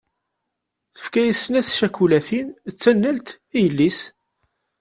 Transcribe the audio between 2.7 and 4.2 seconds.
d tanalt i yelli-s.